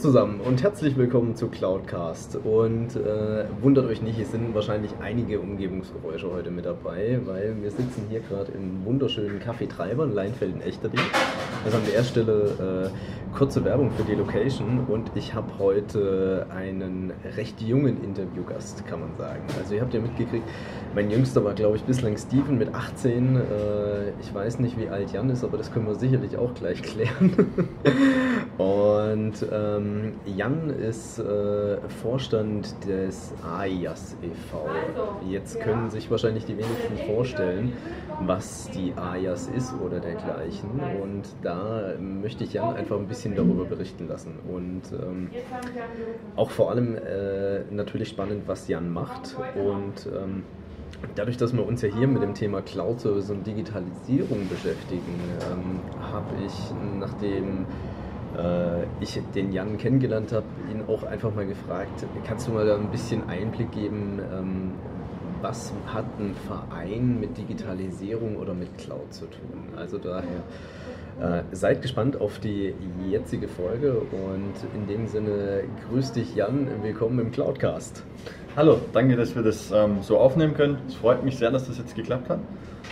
[0.00, 2.36] zusammen und herzlich willkommen zu Cloudcast.
[2.36, 7.70] Und äh, wundert euch nicht, es sind wahrscheinlich einige Umgebungsgeräusche heute mit dabei, weil wir
[7.70, 11.00] sitzen hier gerade im wunderschönen Café Treiber in Leinfelden-Echterding.
[11.64, 17.12] Also an der Stelle äh, kurze Werbung für die Location und ich habe heute einen
[17.36, 19.42] recht jungen Interviewgast, kann man sagen.
[19.58, 20.44] Also ihr habt ja mitgekriegt,
[20.94, 23.36] mein jüngster war glaube ich bislang Steven mit 18.
[23.36, 23.40] Äh,
[24.20, 27.34] ich weiß nicht, wie alt Jan ist, aber das können wir sicherlich auch gleich klären.
[28.58, 34.66] und ähm, Jan ist äh, Vorstand des AIAS e.V.
[35.28, 37.74] Jetzt können sich wahrscheinlich die wenigsten vorstellen,
[38.26, 40.80] was die AIAS ist oder dergleichen.
[41.02, 41.49] Und da
[41.98, 44.38] möchte ich Jan einfach ein bisschen darüber berichten lassen.
[44.48, 45.30] Und ähm,
[46.36, 49.36] auch vor allem äh, natürlich spannend, was Jan macht.
[49.54, 50.44] Und ähm,
[51.14, 55.18] Dadurch, dass wir uns ja hier mit dem Thema Cloud Service und Digitalisierung beschäftigen,
[55.50, 55.80] ähm,
[56.12, 56.52] habe ich,
[56.98, 57.64] nachdem
[58.36, 62.76] äh, ich den Jan kennengelernt habe, ihn auch einfach mal gefragt, kannst du mal da
[62.76, 64.72] ein bisschen Einblick geben, ähm,
[65.40, 69.74] was hat ein Verein mit Digitalisierung oder mit Cloud zu tun?
[69.76, 70.42] Also daher
[71.20, 72.74] äh, seid gespannt auf die
[73.08, 78.02] jetzige Folge und in dem Sinne grüß dich Jan, willkommen im Cloudcast.
[78.56, 80.78] Hallo, danke, dass wir das ähm, so aufnehmen können.
[80.88, 82.40] Es freut mich sehr, dass das jetzt geklappt hat.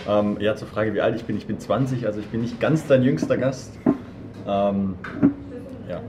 [0.06, 1.36] Ähm, ja, zur Frage, wie alt ich bin.
[1.36, 3.78] Ich bin 20, also ich bin nicht ganz dein jüngster Gast.
[4.46, 4.94] Ähm,
[5.88, 6.00] ja,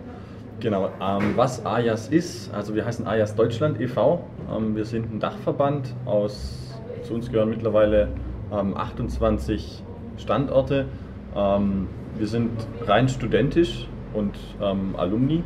[0.59, 0.89] genau.
[1.01, 4.23] Ähm, was AJAS ist, also wir heißen AJAS Deutschland e.V.
[4.55, 8.09] Ähm, wir sind ein Dachverband aus, zu uns gehören mittlerweile
[8.51, 10.85] 28 ähm, Standorte.
[11.35, 11.87] Ähm,
[12.17, 12.51] wir sind
[12.85, 15.43] rein studentisch und ähm, Alumni,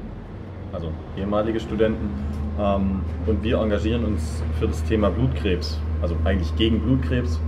[0.71, 2.09] also ehemalige Studenten.
[2.55, 7.39] und wir engagieren uns für das Thema Blutkrebs, also eigentlich gegen Blutkrebs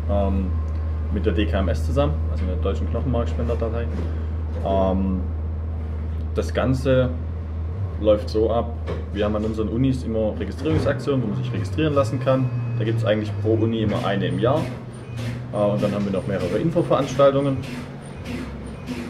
[1.14, 3.88] mit der DKMS zusammen, also der Deutschen Knochenmarkspenderdatei.
[4.66, 5.22] Ähm,
[6.36, 7.10] das Ganze
[8.02, 8.76] läuft so ab,
[9.14, 12.50] wir haben an unseren Unis immer Registrierungsaktionen, wo man sich registrieren lassen kann.
[12.78, 14.62] Da gibt es eigentlich pro Uni immer eine im Jahr.
[15.54, 17.58] Äh, und dann haben wir noch mehrere Infoveranstaltungen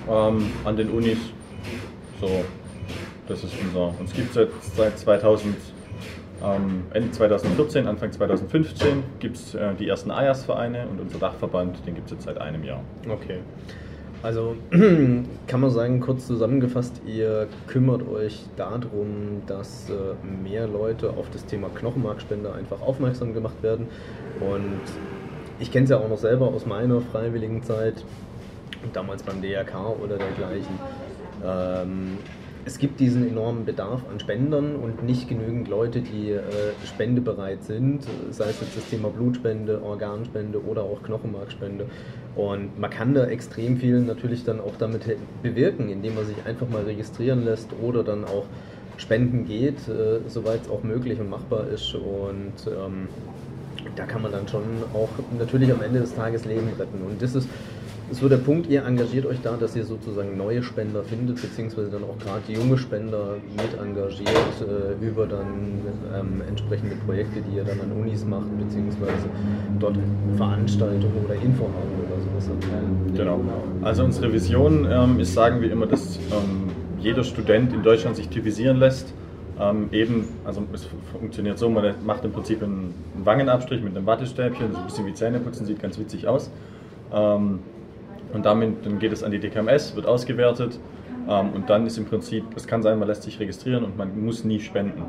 [0.10, 1.18] ähm, an den Unis.
[2.22, 2.30] So,
[3.28, 5.56] das ist unser, uns gibt es jetzt seit 2000,
[6.44, 11.96] ähm, Ende 2014, Anfang 2015 gibt es äh, die ersten AJAS-Vereine und unser Dachverband, den
[11.96, 12.82] gibt es jetzt seit einem Jahr.
[13.10, 13.40] Okay.
[14.22, 14.56] Also
[15.48, 19.94] kann man sagen, kurz zusammengefasst, ihr kümmert euch darum, dass äh,
[20.44, 23.88] mehr Leute auf das Thema Knochenmarkspende einfach aufmerksam gemacht werden.
[24.40, 24.82] Und
[25.60, 28.04] ich kenne es ja auch noch selber aus meiner freiwilligen Zeit,
[28.94, 30.80] damals beim DRK oder dergleichen.
[31.44, 32.18] Ähm,
[32.68, 36.42] es gibt diesen enormen Bedarf an Spendern und nicht genügend Leute, die äh,
[36.84, 41.86] spendebereit sind, sei es jetzt das Thema Blutspende, Organspende oder auch Knochenmarkspende.
[42.36, 45.04] Und man kann da extrem viel natürlich dann auch damit
[45.44, 48.46] bewirken, indem man sich einfach mal registrieren lässt oder dann auch
[48.98, 51.94] spenden geht, äh, soweit es auch möglich und machbar ist.
[51.94, 53.08] Und ähm,
[53.96, 54.64] da kann man dann schon
[54.94, 57.02] auch natürlich am Ende des Tages Leben retten.
[57.06, 57.48] Und das ist
[58.12, 62.04] so der Punkt, ihr engagiert euch da, dass ihr sozusagen neue Spender findet, beziehungsweise dann
[62.04, 64.30] auch gerade junge Spender mit engagiert
[64.62, 65.82] äh, über dann
[66.14, 69.28] ähm, entsprechende Projekte, die ihr dann an Unis macht, beziehungsweise
[69.80, 69.98] dort
[70.38, 71.74] Veranstaltungen oder Infohaben
[72.06, 72.58] oder sowas.
[73.16, 73.40] Genau.
[73.82, 78.30] Also unsere Vision ähm, ist, sagen wir immer, dass ähm, jeder Student in Deutschland sich
[78.30, 79.14] typisieren lässt.
[79.60, 84.06] Ähm, eben, also es funktioniert so, man macht im Prinzip einen, einen Wangenabstrich mit einem
[84.06, 86.52] Wattestäbchen, so ein bisschen wie Zähneputzen, sieht ganz witzig aus.
[87.14, 87.60] Ähm,
[88.36, 90.78] und damit dann geht es an die DKMS, wird ausgewertet
[91.30, 94.24] ähm, und dann ist im Prinzip, es kann sein, man lässt sich registrieren und man
[94.24, 95.04] muss nie spenden.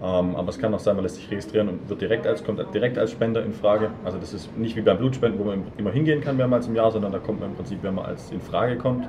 [0.00, 2.62] Ähm, aber es kann auch sein, man lässt sich registrieren und wird direkt als, kommt
[2.72, 3.90] direkt als Spender in Frage.
[4.04, 6.92] Also das ist nicht wie beim Blutspenden, wo man immer hingehen kann mehrmals im Jahr,
[6.92, 9.08] sondern da kommt man im Prinzip, wenn man als in Frage kommt,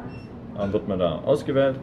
[0.59, 1.75] ähm, wird man da ausgewählt.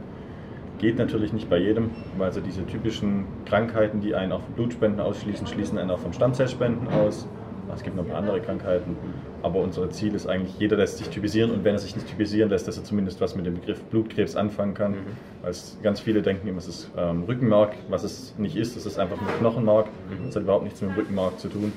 [0.78, 5.00] Geht natürlich nicht bei jedem, weil so diese typischen Krankheiten, die einen auch von Blutspenden
[5.00, 7.28] ausschließen, schließen einen auch von Stammzellspenden aus.
[7.74, 8.96] Es gibt noch ein paar andere Krankheiten.
[9.42, 12.50] Aber unser Ziel ist eigentlich, jeder lässt sich typisieren und wenn er sich nicht typisieren
[12.50, 14.92] lässt, dass er zumindest was mit dem Begriff Blutkrebs anfangen kann.
[14.92, 14.96] Mhm.
[15.42, 18.98] Weil ganz viele denken immer, es ist ähm, Rückenmark, was es nicht ist, es ist
[18.98, 19.86] einfach nur Knochenmark.
[19.86, 20.26] Mhm.
[20.26, 21.72] Das hat überhaupt nichts mit dem Rückenmark zu tun.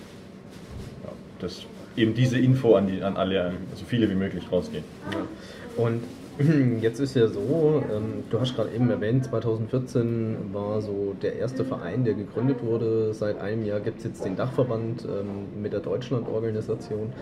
[1.03, 1.65] Ja, das
[1.95, 4.83] eben diese Info an, die, an alle, so viele wie möglich rausgehen.
[5.11, 5.83] Ja.
[5.83, 6.03] Und
[6.81, 11.63] Jetzt ist ja so, ähm, du hast gerade eben erwähnt, 2014 war so der erste
[11.63, 13.13] Verein, der gegründet wurde.
[13.13, 17.13] Seit einem Jahr gibt es jetzt den Dachverband ähm, mit der Deutschlandorganisation.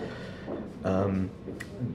[0.84, 1.28] Ähm,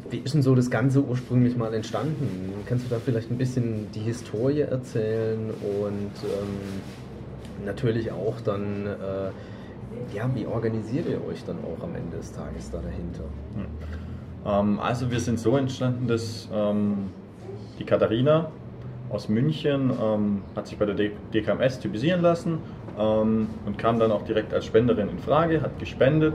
[0.09, 2.53] wie ist denn so das Ganze ursprünglich mal entstanden?
[2.67, 10.15] Kannst du da vielleicht ein bisschen die Historie erzählen und ähm, natürlich auch dann, äh,
[10.15, 13.23] ja, wie organisiert ihr euch dann auch am Ende des Tages da dahinter?
[13.55, 13.65] Hm.
[14.45, 17.09] Ähm, also wir sind so entstanden, dass ähm,
[17.79, 18.49] die Katharina
[19.09, 22.59] aus München ähm, hat sich bei der DKMS typisieren lassen
[22.97, 26.33] und kam dann auch direkt als Spenderin in Frage, hat gespendet.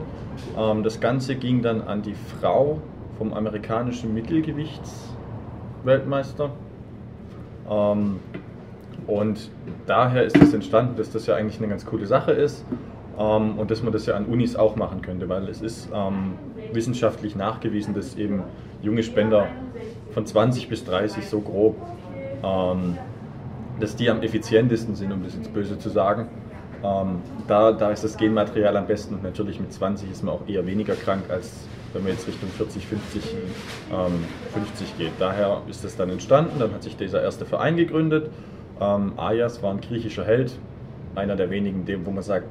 [0.84, 2.81] Das Ganze ging dann an die Frau
[3.19, 6.50] vom amerikanischen Mittelgewichtsweltmeister.
[9.08, 9.50] Und
[9.87, 12.64] daher ist es entstanden, dass das ja eigentlich eine ganz coole Sache ist
[13.16, 15.90] und dass man das ja an Unis auch machen könnte, weil es ist
[16.72, 18.42] wissenschaftlich nachgewiesen, dass eben
[18.82, 19.48] junge Spender
[20.12, 21.76] von 20 bis 30 so grob,
[22.44, 22.98] ähm,
[23.80, 26.28] dass die am effizientesten sind, um das jetzt böse zu sagen.
[26.84, 30.48] Ähm, da, da ist das Genmaterial am besten und natürlich mit 20 ist man auch
[30.48, 33.22] eher weniger krank, als wenn man jetzt Richtung 40, 50,
[33.92, 35.12] ähm, 50 geht.
[35.18, 38.30] Daher ist das dann entstanden, dann hat sich dieser erste Verein gegründet.
[38.80, 40.58] Ähm, Ayas war ein griechischer Held,
[41.14, 42.46] einer der wenigen, wo man sagt,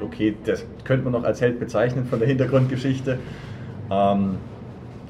[0.00, 3.18] okay, das könnte man noch als Held bezeichnen von der Hintergrundgeschichte.
[3.90, 4.36] Ähm,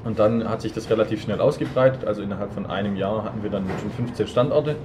[0.03, 2.05] und dann hat sich das relativ schnell ausgebreitet.
[2.05, 4.75] Also innerhalb von einem Jahr hatten wir dann schon 15 Standorte.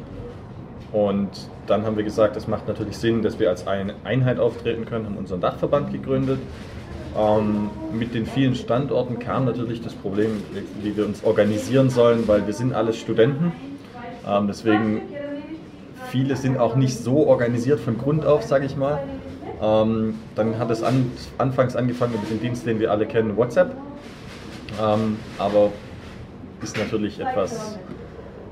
[0.93, 1.29] Und
[1.67, 5.07] dann haben wir gesagt, es macht natürlich Sinn, dass wir als eine Einheit auftreten können,
[5.07, 6.41] haben unseren Dachverband gegründet.
[7.19, 10.43] Ähm, mit den vielen Standorten kam natürlich das Problem,
[10.83, 13.53] wie wir uns organisieren sollen, weil wir sind alles Studenten.
[14.29, 15.03] Ähm, deswegen
[16.11, 19.01] viele sind auch nicht so organisiert von Grund auf, sage ich mal.
[19.63, 23.75] Ähm, dann hat es an, anfangs angefangen mit dem Dienst, den wir alle kennen, WhatsApp.
[24.81, 25.71] Ähm, aber
[26.63, 27.79] ist natürlich etwas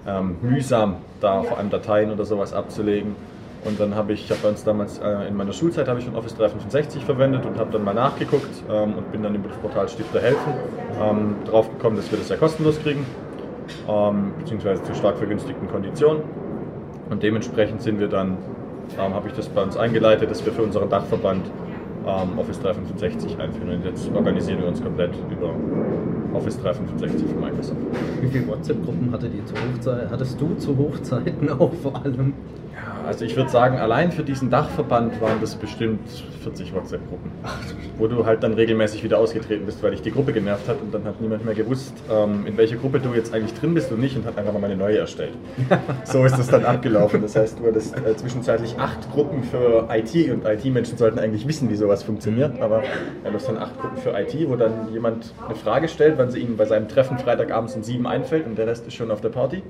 [0.07, 3.17] ähm, mühsam, da vor allem Dateien oder sowas abzulegen.
[3.65, 6.05] Und dann habe ich, ich habe bei uns damals äh, in meiner Schulzeit habe ich
[6.05, 9.59] schon Office 365 verwendet und habe dann mal nachgeguckt ähm, und bin dann über das
[9.59, 10.53] Portal Stifter helfen
[11.01, 13.05] ähm, drauf gekommen, dass wir das ja kostenlos kriegen,
[13.89, 16.23] ähm, beziehungsweise zu stark vergünstigten Konditionen.
[17.11, 18.37] Und dementsprechend sind wir dann
[18.99, 21.47] ähm, habe ich das bei uns eingeleitet, dass wir für unseren Dachverband
[22.07, 23.71] ähm, Office 365 einführen.
[23.71, 25.55] Und jetzt organisieren wir uns komplett über
[26.35, 27.81] Office 365 von Microsoft.
[28.21, 32.35] Wie viele WhatsApp-Gruppen hattest du zu Hochzeiten auch vor allem?
[33.07, 36.07] Also ich würde sagen, allein für diesen Dachverband waren das bestimmt
[36.43, 37.31] 40 WhatsApp-Gruppen,
[37.97, 40.93] wo du halt dann regelmäßig wieder ausgetreten bist, weil dich die Gruppe genervt hat und
[40.93, 44.01] dann hat niemand mehr gewusst, ähm, in welcher Gruppe du jetzt eigentlich drin bist und
[44.01, 45.33] nicht und hat einfach nochmal eine neue erstellt.
[46.05, 47.23] so ist das dann abgelaufen.
[47.23, 51.71] Das heißt, du hattest äh, zwischenzeitlich acht Gruppen für IT und IT-Menschen sollten eigentlich wissen,
[51.71, 52.83] wie sowas funktioniert, aber
[53.25, 56.31] ja, du hast dann acht Gruppen für IT, wo dann jemand eine Frage stellt, wann
[56.31, 59.21] sie ihm bei seinem Treffen Freitagabends um sieben einfällt und der Rest ist schon auf
[59.21, 59.63] der Party.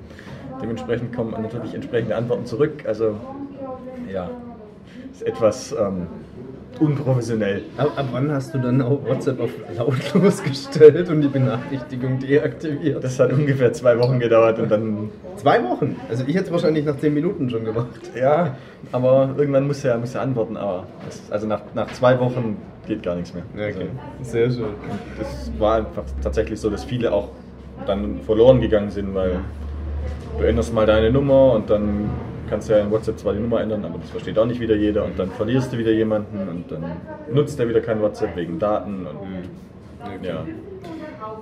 [0.61, 2.83] Dementsprechend kommen natürlich entsprechende Antworten zurück.
[2.85, 3.15] Also
[4.11, 4.29] ja,
[5.11, 6.07] ist etwas ähm,
[6.79, 7.63] unprofessionell.
[7.77, 13.03] Ab, ab, wann hast du dann auch WhatsApp auf lautlos gestellt und die Benachrichtigung deaktiviert?
[13.03, 15.09] Das hat ungefähr zwei Wochen gedauert und dann.
[15.37, 15.95] Zwei Wochen?
[16.09, 17.87] Also ich hätte es wahrscheinlich nach zehn Minuten schon gemacht.
[18.15, 18.55] Ja,
[18.91, 20.57] aber irgendwann muss er, muss er antworten.
[20.57, 22.57] Aber das, also nach, nach zwei Wochen
[22.87, 23.43] geht gar nichts mehr.
[23.53, 23.87] Okay.
[24.19, 24.73] Also, Sehr schön.
[25.17, 27.29] Das war einfach tatsächlich so, dass viele auch
[27.85, 29.39] dann verloren gegangen sind, weil
[30.37, 32.09] du änderst mal deine Nummer und dann
[32.49, 34.75] kannst du ja in WhatsApp zwar die Nummer ändern, aber das versteht auch nicht wieder
[34.75, 36.83] jeder und dann verlierst du wieder jemanden und dann
[37.31, 40.23] nutzt er wieder kein WhatsApp wegen Daten und mhm.
[40.23, 40.45] ja.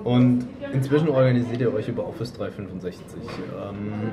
[0.04, 3.20] Und inzwischen organisiert ihr euch über Office 365.
[3.20, 4.12] Ähm,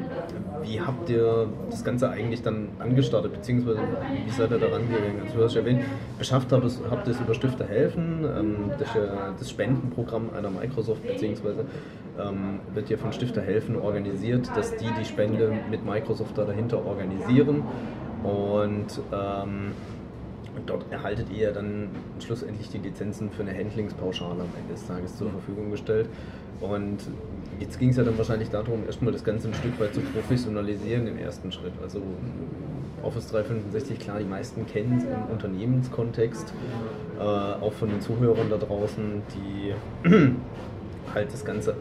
[0.64, 3.80] wie habt ihr das Ganze eigentlich dann angestartet, beziehungsweise
[4.26, 5.22] wie seid ihr da rangegangen?
[5.24, 5.82] Also du hast ja erwähnt,
[6.18, 8.90] beschafft habt ihr es über Stifter helfen, ähm, das,
[9.40, 11.66] das, Spendenprogramm einer Microsoft, beziehungsweise
[12.20, 16.86] ähm, wird ja von Stifter helfen organisiert, dass die die Spende mit Microsoft da dahinter
[16.86, 17.64] organisieren.
[18.24, 19.72] Und ähm,
[20.56, 25.18] und dort erhaltet ihr dann schlussendlich die Lizenzen für eine Handlingspauschale am Ende des Tages
[25.18, 26.10] zur Verfügung gestellt.
[26.62, 26.98] Und
[27.60, 31.08] jetzt ging es ja dann wahrscheinlich darum, erstmal das Ganze ein Stück weit zu professionalisieren
[31.08, 31.74] im ersten Schritt.
[31.82, 32.02] Also
[33.04, 36.54] Office 365, klar, die meisten kennen es im Unternehmenskontext,
[37.20, 39.74] äh, auch von den Zuhörern da draußen, die
[41.14, 41.76] halt das Ganze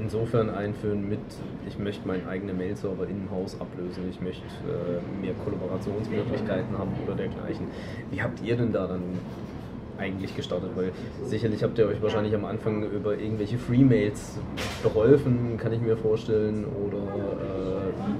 [0.00, 1.20] insofern einführen mit,
[1.66, 7.14] ich möchte meinen eigenen Mail-Server im Haus ablösen, ich möchte äh, mehr Kollaborationsmöglichkeiten haben oder
[7.14, 7.68] dergleichen.
[8.10, 9.02] Wie habt ihr denn da dann
[9.98, 10.70] eigentlich gestartet?
[10.74, 10.92] Weil
[11.24, 14.38] sicherlich habt ihr euch wahrscheinlich am Anfang über irgendwelche Free-Mails
[14.82, 16.98] geholfen, kann ich mir vorstellen, oder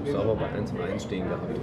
[0.07, 1.59] äh, Server bei 1 und 1 stehen gehabt.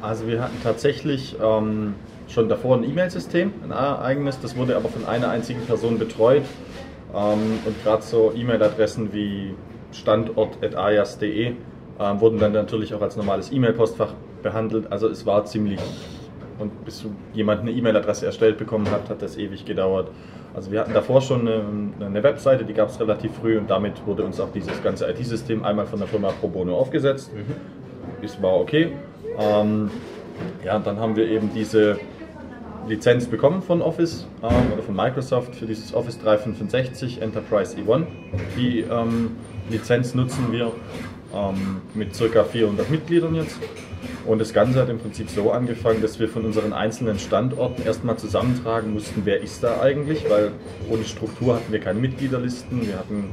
[0.00, 1.94] Also wir hatten tatsächlich ähm,
[2.28, 6.42] schon davor ein E-Mail-System, ein eigenes, das wurde aber von einer einzigen Person betreut.
[7.14, 9.54] Ähm, und gerade so E-Mail-Adressen wie
[9.92, 11.52] standort.ayas.de
[12.00, 14.90] ähm, wurden dann natürlich auch als normales E-Mail-Postfach behandelt.
[14.90, 15.80] Also es war ziemlich,
[16.58, 20.08] und bis jemand eine E-Mail-Adresse erstellt bekommen hat, hat das ewig gedauert.
[20.54, 21.64] Also wir hatten davor schon eine,
[22.00, 25.64] eine Webseite, die gab es relativ früh und damit wurde uns auch dieses ganze IT-System
[25.64, 27.32] einmal von der Firma Pro Bono aufgesetzt.
[27.34, 27.54] Mhm.
[28.22, 28.92] Das war okay.
[29.38, 29.90] Ähm,
[30.64, 31.98] ja, dann haben wir eben diese
[32.88, 38.04] Lizenz bekommen von Office ähm, oder von Microsoft für dieses Office 365 Enterprise E1.
[38.56, 39.32] Die ähm,
[39.70, 40.72] Lizenz nutzen wir
[41.34, 42.44] ähm, mit ca.
[42.44, 43.58] 400 Mitgliedern jetzt.
[44.26, 48.16] Und das Ganze hat im Prinzip so angefangen, dass wir von unseren einzelnen Standorten erstmal
[48.16, 50.52] zusammentragen mussten, wer ist da eigentlich, weil
[50.90, 52.86] ohne Struktur hatten wir keine Mitgliederlisten.
[52.86, 53.30] Wir hatten,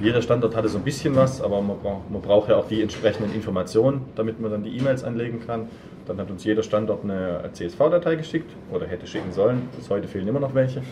[0.00, 2.82] jeder Standort hatte so ein bisschen was, aber man braucht, man braucht ja auch die
[2.82, 5.68] entsprechenden Informationen, damit man dann die E-Mails anlegen kann.
[6.06, 9.68] Dann hat uns jeder Standort eine CSV-Datei geschickt oder hätte schicken sollen.
[9.76, 10.82] Bis heute fehlen immer noch welche.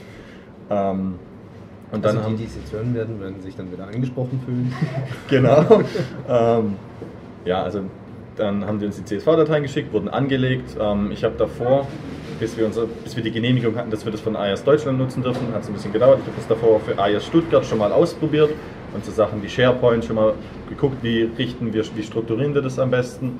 [0.70, 1.14] Ähm,
[1.92, 4.73] und also dann die, die es jetzt hören werden, werden sich dann wieder angesprochen fühlen.
[5.28, 5.82] genau.
[6.28, 6.76] ähm,
[7.44, 7.82] ja, also
[8.37, 10.76] dann haben die uns die CSV-Dateien geschickt, wurden angelegt.
[10.80, 11.87] Ähm, ich habe davor,
[12.40, 15.23] bis wir, unser, bis wir die Genehmigung hatten, dass wir das von AIS Deutschland nutzen
[15.23, 16.18] dürfen, hat es ein bisschen gedauert.
[16.20, 18.50] Ich habe das davor für AIS Stuttgart schon mal ausprobiert
[18.94, 20.34] und so Sachen wie SharePoint schon mal
[20.68, 23.38] geguckt, wie richten wir, wie strukturieren wir das am besten.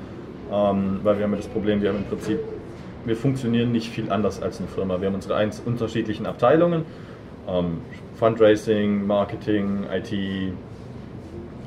[0.53, 2.39] Ähm, weil wir haben ja das Problem, wir haben im Prinzip,
[3.05, 5.01] wir funktionieren nicht viel anders als eine Firma.
[5.01, 6.85] Wir haben unsere eins unterschiedlichen Abteilungen,
[7.49, 7.79] ähm,
[8.15, 10.13] Fundraising, Marketing, IT,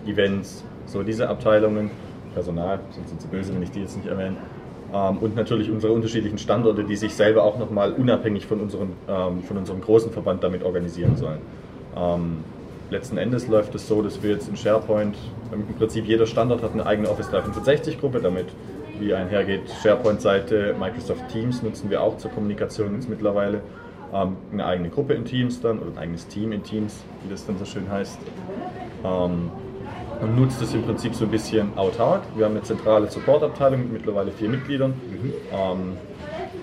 [0.05, 1.91] Events, so diese Abteilungen,
[2.33, 4.37] Personal, sonst sind sie böse, wenn ich die jetzt nicht erwähne.
[4.93, 9.43] Ähm, und natürlich unsere unterschiedlichen Standorte, die sich selber auch nochmal unabhängig von, unseren, ähm,
[9.43, 11.39] von unserem großen Verband damit organisieren sollen.
[12.89, 15.17] Letzten Endes läuft es so, dass wir jetzt in SharePoint,
[15.51, 18.45] im Prinzip jeder Standort hat eine eigene Office 365 Gruppe, damit
[18.99, 23.61] wie einhergeht SharePoint-Seite, Microsoft Teams nutzen wir auch zur Kommunikation jetzt mittlerweile.
[24.13, 27.45] Ähm, eine eigene Gruppe in Teams dann oder ein eigenes Team in Teams, wie das
[27.45, 28.17] dann so schön heißt.
[29.03, 29.51] Ähm,
[30.21, 32.23] und nutzt es im Prinzip so ein bisschen autark.
[32.35, 35.33] Wir haben eine zentrale Supportabteilung mit mittlerweile vier Mitgliedern, mhm.
[35.51, 35.97] ähm,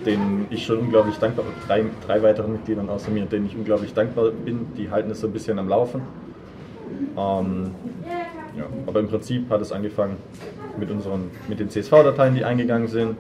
[0.07, 3.93] denen ich schon unglaublich dankbar bin, drei, drei weiteren Mitgliedern außer mir, denen ich unglaublich
[3.95, 4.67] dankbar bin.
[4.77, 6.03] Die halten es so ein bisschen am Laufen.
[7.17, 7.71] Ähm,
[8.57, 10.17] ja, aber im Prinzip hat es angefangen
[10.79, 13.17] mit, unseren, mit den CSV-Dateien, die eingegangen sind.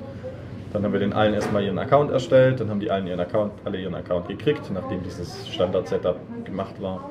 [0.73, 3.53] Dann haben wir den allen erstmal ihren Account erstellt, dann haben die allen ihren Account,
[3.64, 7.11] alle ihren Account gekriegt, nachdem dieses Standard-Setup gemacht war.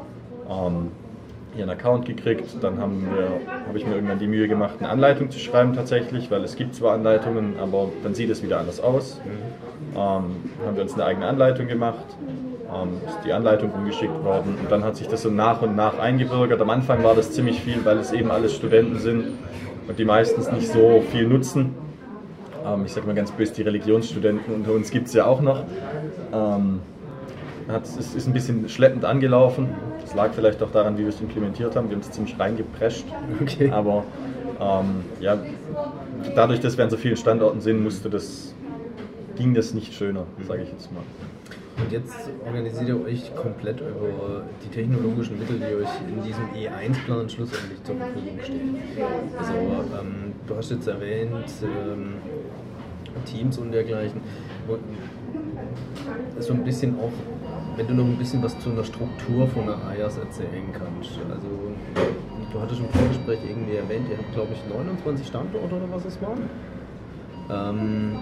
[0.49, 0.91] Ähm,
[1.57, 3.27] ihren Account gekriegt, dann haben wir,
[3.67, 6.75] habe ich mir irgendwann die Mühe gemacht, eine Anleitung zu schreiben tatsächlich, weil es gibt
[6.75, 9.21] zwar Anleitungen, aber dann sieht es wieder anders aus.
[9.23, 9.95] Mhm.
[9.95, 9.99] Ähm,
[10.65, 12.05] haben wir uns eine eigene Anleitung gemacht,
[12.73, 15.99] ähm, ist die Anleitung umgeschickt worden und dann hat sich das so nach und nach
[15.99, 16.59] eingebürgert.
[16.61, 19.25] Am Anfang war das ziemlich viel, weil es eben alles Studenten sind
[19.87, 21.75] und die meistens nicht so viel nutzen.
[22.65, 25.63] Ähm, ich sage mal ganz böse, die Religionsstudenten unter uns gibt es ja auch noch.
[26.33, 26.79] Ähm,
[27.67, 29.69] hat, es ist ein bisschen schleppend angelaufen.
[30.01, 31.89] Das lag vielleicht auch daran, wie wir es implementiert haben.
[31.89, 33.05] Wir haben es ziemlich reingeprescht.
[33.41, 33.69] Okay.
[33.71, 34.03] Aber
[34.59, 35.37] ähm, ja,
[36.35, 38.53] dadurch, dass wir an so vielen Standorten sind, musste das,
[39.35, 41.03] ging das nicht schöner, sage ich jetzt mal.
[41.75, 47.27] Und jetzt organisiert ihr euch komplett über die technologischen Mittel, die euch in diesem E1-Plan
[47.29, 48.75] schlussendlich zur Verfügung stehen.
[49.37, 51.31] Also ähm, du hast jetzt erwähnt
[51.63, 52.13] ähm,
[53.25, 54.21] Teams und dergleichen.
[56.39, 57.11] So ein bisschen auch,
[57.75, 61.11] wenn du noch ein bisschen was zu einer Struktur von der AYAS erzählen kannst.
[61.29, 61.47] Also
[62.51, 66.21] du hattest im Vorgespräch irgendwie erwähnt, ihr habt glaube ich 29 Standorte oder was es
[66.21, 66.35] war.
[67.49, 68.17] Ähm,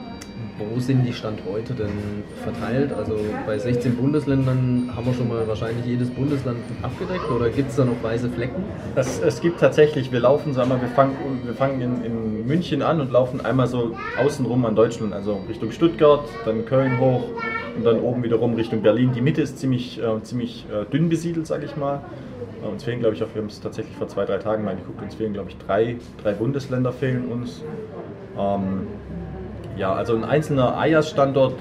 [0.57, 2.93] wo sind die Stand heute denn verteilt?
[2.93, 3.15] Also
[3.45, 7.85] bei 16 Bundesländern haben wir schon mal wahrscheinlich jedes Bundesland abgedeckt oder gibt es da
[7.85, 8.63] noch weiße Flecken?
[8.95, 12.81] Es, es gibt tatsächlich, wir laufen, sagen wir, wir fangen, wir fangen in, in München
[12.81, 17.29] an und laufen einmal so außenrum an Deutschland, also Richtung Stuttgart, dann Köln hoch
[17.75, 19.11] und dann oben wiederum Richtung Berlin.
[19.13, 22.01] Die Mitte ist ziemlich, äh, ziemlich äh, dünn besiedelt, sage ich mal.
[22.63, 24.75] Äh, uns fehlen, glaube ich, auch, wir haben es tatsächlich vor zwei, drei Tagen mal
[24.75, 27.63] geguckt, uns fehlen, glaube ich, drei, drei Bundesländer fehlen uns.
[28.37, 28.87] Ähm,
[29.77, 31.55] ja, also ein einzelner AIAS-Standort,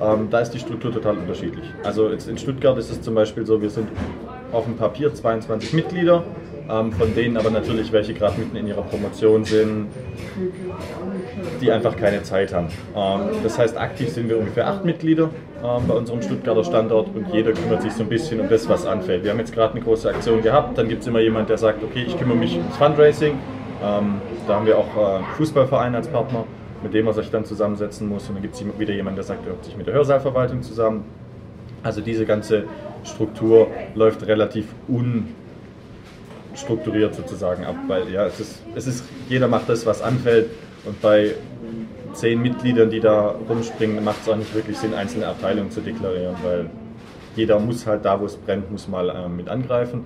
[0.00, 1.64] ähm, da ist die Struktur total unterschiedlich.
[1.84, 3.88] Also jetzt in Stuttgart ist es zum Beispiel so, wir sind
[4.52, 6.24] auf dem Papier 22 Mitglieder,
[6.70, 9.88] ähm, von denen aber natürlich welche gerade mitten in ihrer Promotion sind,
[11.60, 12.68] die einfach keine Zeit haben.
[12.96, 15.30] Ähm, das heißt, aktiv sind wir ungefähr acht Mitglieder
[15.62, 18.86] ähm, bei unserem Stuttgarter Standort und jeder kümmert sich so ein bisschen um das, was
[18.86, 19.24] anfällt.
[19.24, 21.82] Wir haben jetzt gerade eine große Aktion gehabt, dann gibt es immer jemand, der sagt,
[21.82, 23.38] okay, ich kümmere mich ums Fundraising.
[23.82, 26.44] Ähm, da haben wir auch äh, Fußballverein als Partner
[26.82, 28.28] mit dem man sich dann zusammensetzen muss.
[28.28, 31.04] Und dann gibt es wieder jemanden, der sagt, er hört sich mit der Hörsaalverwaltung zusammen.
[31.82, 32.64] Also diese ganze
[33.04, 34.66] Struktur läuft relativ
[36.52, 40.50] unstrukturiert sozusagen ab, weil ja, es ist, es ist, jeder macht das, was anfällt.
[40.84, 41.34] Und bei
[42.12, 46.36] zehn Mitgliedern, die da rumspringen, macht es auch nicht wirklich Sinn, einzelne Abteilungen zu deklarieren,
[46.42, 46.70] weil
[47.36, 50.04] jeder muss halt da, wo es brennt, muss mal äh, mit angreifen.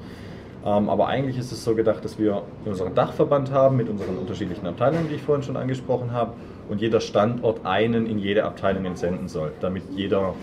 [0.64, 4.66] Ähm, aber eigentlich ist es so gedacht, dass wir unseren Dachverband haben mit unseren unterschiedlichen
[4.66, 6.32] Abteilungen, die ich vorhin schon angesprochen habe,
[6.68, 10.34] und jeder Standort einen in jede Abteilung entsenden soll, damit jeder,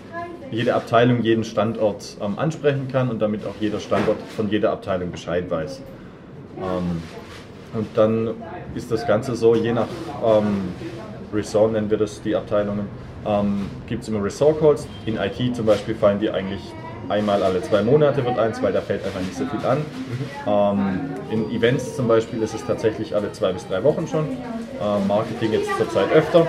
[0.52, 5.10] jede Abteilung jeden Standort ähm, ansprechen kann und damit auch jeder Standort von jeder Abteilung
[5.10, 5.82] Bescheid weiß.
[7.74, 8.34] Und dann
[8.74, 9.88] ist das Ganze so, je nach
[10.24, 10.68] ähm,
[11.32, 12.86] Ressort nennen wir das die Abteilungen,
[13.26, 14.86] ähm, gibt es immer Ressort Calls.
[15.06, 16.60] In IT zum Beispiel fallen die eigentlich
[17.08, 19.78] einmal alle zwei Monate wird eins, weil da fällt einfach nicht so viel an.
[20.46, 24.26] Ähm, in Events zum Beispiel ist es tatsächlich alle zwei bis drei Wochen schon.
[24.28, 26.46] Ähm, Marketing jetzt zurzeit öfter.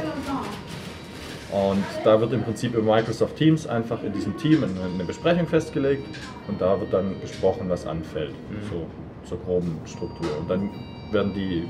[1.52, 6.04] Und da wird im Prinzip über Microsoft Teams einfach in diesem Team eine Besprechung festgelegt
[6.48, 8.70] und da wird dann besprochen, was anfällt, mhm.
[8.72, 8.88] so
[9.30, 10.28] zur groben Struktur.
[10.40, 10.72] Und dann
[11.14, 11.68] werden die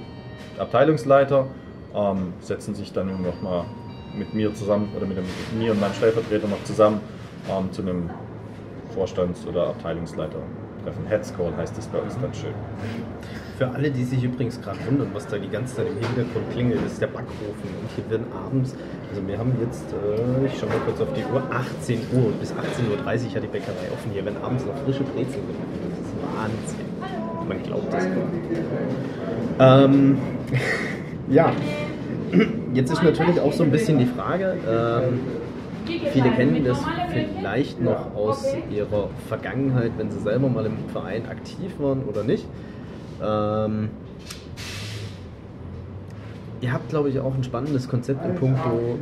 [0.58, 1.48] Abteilungsleiter
[1.96, 3.66] ähm, setzen sich dann nochmal
[4.16, 7.02] mit mir zusammen oder mit, dem, mit mir und meinem Stellvertreter noch zusammen
[7.50, 8.10] ähm, zu einem
[8.94, 10.40] Vorstands- oder Abteilungsleiter
[10.84, 11.06] treffen.
[11.08, 12.54] Headscore heißt das bei uns dann schön.
[13.58, 16.86] Für alle, die sich übrigens gerade wundern, was da die ganze Zeit im Hintergrund klingelt,
[16.86, 17.70] ist der Backofen.
[17.82, 18.76] Und hier werden abends,
[19.10, 22.40] also wir haben jetzt, äh, ich schaue mal kurz auf die Uhr, 18 Uhr und
[22.40, 22.60] bis 18.30
[22.90, 24.12] Uhr hat die Bäckerei offen.
[24.12, 25.68] Hier werden abends noch frische Brezeln gemacht.
[25.90, 26.93] Das ist Wahnsinn.
[27.48, 28.18] Man glaubt gar nicht.
[29.60, 30.18] Ähm,
[31.30, 31.52] ja,
[32.74, 35.20] jetzt ist natürlich auch so ein bisschen die Frage, ähm,
[35.86, 36.80] Viele kennen das
[37.12, 42.46] vielleicht noch aus ihrer Vergangenheit, wenn sie selber mal im Verein aktiv waren oder nicht.
[43.22, 43.90] Ähm,
[46.62, 48.60] ihr habt, glaube ich, auch ein spannendes Konzept im Punkt,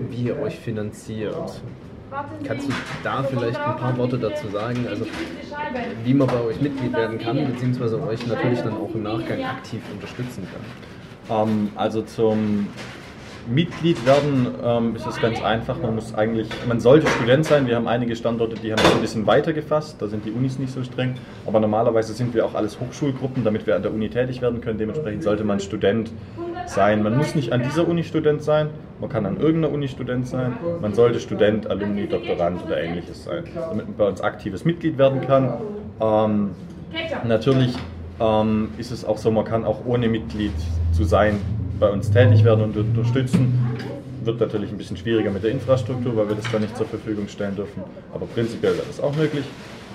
[0.10, 1.62] wie ihr euch finanziert.
[2.46, 5.06] Kannst du da vielleicht ein paar Worte dazu sagen, also
[6.04, 9.82] wie man bei euch Mitglied werden kann, beziehungsweise euch natürlich dann auch im Nachgang aktiv
[9.94, 11.48] unterstützen kann?
[11.50, 12.68] Ähm, also zum
[13.48, 15.82] Mitglied werden ähm, ist es ganz einfach.
[15.82, 17.66] Man muss eigentlich, man sollte Student sein.
[17.66, 20.02] Wir haben einige Standorte, die haben es ein bisschen weiter gefasst.
[20.02, 21.16] Da sind die Unis nicht so streng.
[21.46, 24.78] Aber normalerweise sind wir auch alles Hochschulgruppen, damit wir an der Uni tätig werden können.
[24.78, 26.12] Dementsprechend sollte man Student
[26.74, 27.04] sein.
[27.04, 28.70] Man muss nicht an dieser Uni Student sein.
[29.00, 30.54] Man kann an irgendeiner Uni Student sein.
[30.82, 35.22] Man sollte Student, Alumni, Doktorand oder ähnliches sein, damit man bei uns aktives Mitglied werden
[35.22, 35.54] kann.
[36.00, 36.52] Ähm,
[37.26, 37.76] natürlich
[38.20, 40.54] ähm, ist es auch so, man kann auch ohne Mitglied
[40.92, 41.40] zu sein
[41.80, 43.78] bei uns tätig werden und unterstützen.
[44.24, 47.28] Wird natürlich ein bisschen schwieriger mit der Infrastruktur, weil wir das da nicht zur Verfügung
[47.28, 47.82] stellen dürfen.
[48.14, 49.46] Aber prinzipiell wäre das auch möglich.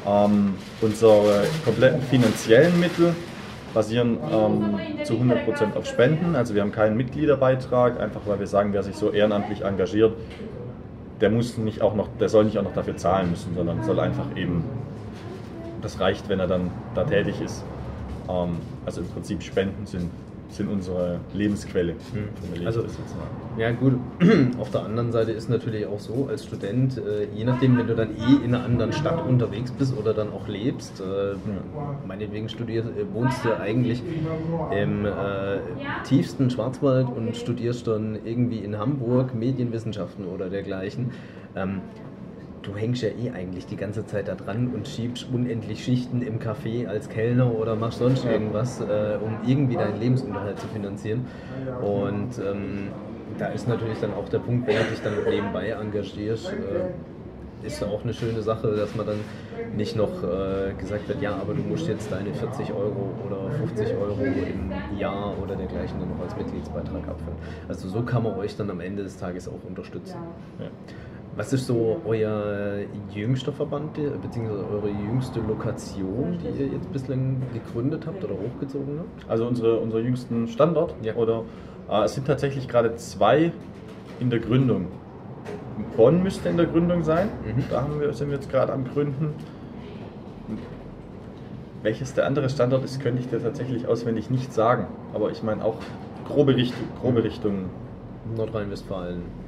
[0.04, 3.14] Ähm, unsere kompletten finanziellen Mittel
[3.76, 6.34] basieren ähm, zu 100% auf Spenden.
[6.34, 10.14] Also wir haben keinen Mitgliederbeitrag, einfach weil wir sagen, wer sich so ehrenamtlich engagiert,
[11.20, 14.00] der muss nicht auch noch, der soll nicht auch noch dafür zahlen müssen, sondern soll
[14.00, 14.64] einfach eben,
[15.82, 17.64] das reicht, wenn er dann da tätig ist.
[18.30, 20.10] Ähm, also im Prinzip Spenden sind
[20.48, 21.92] sind unsere Lebensquelle.
[21.92, 22.66] Mhm.
[22.66, 22.84] Also,
[23.58, 23.94] ja gut,
[24.58, 27.94] auf der anderen Seite ist natürlich auch so, als Student, äh, je nachdem, wenn du
[27.94, 31.34] dann eh in einer anderen Stadt unterwegs bist oder dann auch lebst, äh,
[32.06, 34.02] meinetwegen studierst, äh, wohnst du eigentlich
[34.70, 35.58] im äh,
[36.04, 41.12] tiefsten Schwarzwald und studierst dann irgendwie in Hamburg Medienwissenschaften oder dergleichen.
[41.54, 41.80] Ähm,
[42.66, 46.40] du hängst ja eh eigentlich die ganze Zeit da dran und schiebst unendlich Schichten im
[46.40, 51.26] Café als Kellner oder machst sonst irgendwas, äh, um irgendwie deinen Lebensunterhalt zu finanzieren.
[51.80, 52.88] Und ähm,
[53.38, 57.82] da ist natürlich dann auch der Punkt, wenn du dich dann nebenbei engagierst, äh, ist
[57.82, 59.20] auch eine schöne Sache, dass man dann
[59.76, 63.94] nicht noch äh, gesagt wird, ja, aber du musst jetzt deine 40 Euro oder 50
[63.94, 67.36] Euro im Jahr oder dergleichen dann noch als Mitgliedsbeitrag abführen.
[67.68, 70.16] Also so kann man euch dann am Ende des Tages auch unterstützen.
[70.58, 70.66] Ja.
[71.36, 72.78] Was ist so euer
[73.12, 79.30] jüngster Verband, beziehungsweise eure jüngste Lokation, die ihr jetzt bislang gegründet habt oder hochgezogen habt?
[79.30, 80.94] Also unsere, unser jüngsten Standort?
[81.02, 81.14] Ja.
[81.14, 81.42] Oder
[81.90, 83.52] äh, es sind tatsächlich gerade zwei
[84.18, 84.86] in der Gründung.
[85.94, 87.28] Bonn müsste in der Gründung sein.
[87.44, 87.64] Mhm.
[87.70, 89.34] Da haben wir, sind wir jetzt gerade am Gründen.
[91.82, 94.86] Welches der andere Standort ist, könnte ich dir tatsächlich auswendig nicht sagen.
[95.12, 95.76] Aber ich meine auch
[96.26, 96.88] grobe Richtung.
[97.02, 97.66] Grobe Richtung.
[98.34, 99.45] Nordrhein-Westfalen.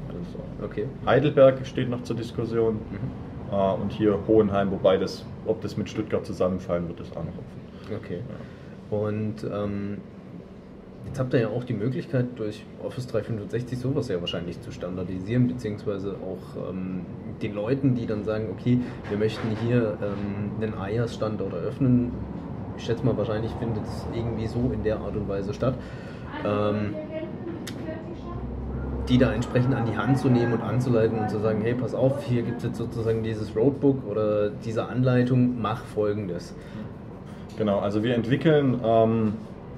[0.63, 0.87] Okay.
[1.07, 2.75] Heidelberg steht noch zur Diskussion.
[2.75, 3.29] Mhm.
[3.51, 7.33] Uh, und hier Hohenheim, wobei das, ob das mit Stuttgart zusammenfallen wird, ist auch noch
[7.33, 7.97] offen.
[7.97, 8.19] Okay.
[8.19, 8.97] Ja.
[8.99, 9.99] Und ähm,
[11.07, 15.49] jetzt habt ihr ja auch die Möglichkeit, durch Office 365 sowas ja wahrscheinlich zu standardisieren,
[15.49, 17.07] beziehungsweise auch ähm,
[17.41, 22.13] den Leuten, die dann sagen, okay, wir möchten hier ähm, einen IaaS-Standort eröffnen.
[22.77, 25.75] Ich schätze mal, wahrscheinlich findet es irgendwie so in der Art und Weise statt.
[26.45, 26.95] Ähm,
[29.09, 31.95] die da entsprechend an die Hand zu nehmen und anzuleiten und zu sagen, hey, pass
[31.95, 36.55] auf, hier gibt es jetzt sozusagen dieses Roadbook oder diese Anleitung, mach folgendes.
[37.57, 39.33] Genau, also wir entwickeln ähm,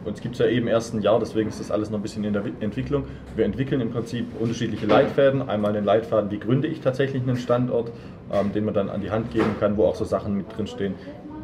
[0.05, 2.25] uns gibt es ja eben erst ein Jahr, deswegen ist das alles noch ein bisschen
[2.25, 3.05] in der Entwicklung.
[3.37, 5.47] Wir entwickeln im Prinzip unterschiedliche Leitfäden.
[5.47, 7.93] Einmal den Leitfaden, wie gründe ich tatsächlich einen Standort,
[8.33, 10.67] ähm, den man dann an die Hand geben kann, wo auch so Sachen mit drin
[10.67, 10.95] stehen.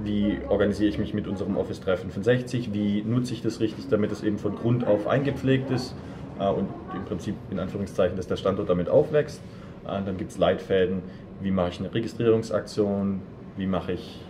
[0.05, 2.73] Wie organisiere ich mich mit unserem Office 365?
[2.73, 5.95] Wie nutze ich das richtig, damit es eben von Grund auf eingepflegt ist
[6.39, 9.41] und im Prinzip in Anführungszeichen, dass der Standort damit aufwächst.
[9.85, 11.03] Äh, dann gibt es Leitfäden,
[11.41, 13.21] wie mache ich eine Registrierungsaktion,
[13.57, 14.21] wie mache ich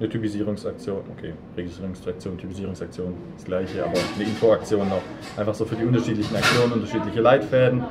[0.00, 5.02] eine Typisierungsaktion, okay, Registrierungsaktion, Typisierungsaktion, das gleiche, aber eine Infoaktion noch.
[5.36, 7.84] Einfach so für die unterschiedlichen Aktionen, unterschiedliche Leitfäden.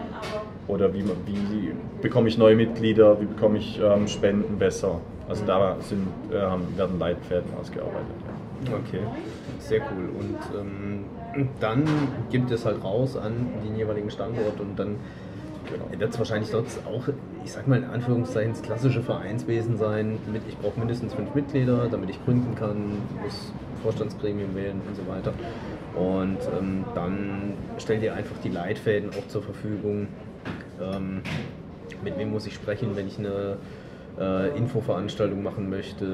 [0.68, 5.00] Oder wie, wie bekomme ich neue Mitglieder, wie bekomme ich ähm, Spenden besser.
[5.28, 8.06] Also da sind, ähm, werden Leitfäden ausgearbeitet.
[8.68, 9.02] Okay,
[9.60, 10.10] sehr cool.
[10.20, 11.06] Und ähm,
[11.60, 11.86] dann
[12.30, 14.98] gibt es halt raus an den jeweiligen Standort und dann
[15.70, 15.86] Genau.
[16.00, 17.08] Wird es wahrscheinlich dort auch,
[17.46, 21.88] ich sag mal in Anführungszeichen, das klassische Vereinswesen sein, mit ich brauche mindestens fünf Mitglieder,
[21.90, 25.34] damit ich gründen kann, muss Vorstandsgremium wählen und so weiter.
[25.96, 30.08] Und ähm, dann stellt ihr einfach die Leitfäden auch zur Verfügung.
[30.82, 31.22] Ähm,
[32.04, 33.58] mit wem muss ich sprechen, wenn ich eine
[34.20, 36.06] äh, Infoveranstaltung machen möchte